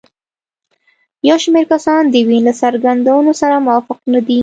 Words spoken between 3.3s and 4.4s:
سره موافق نه دي.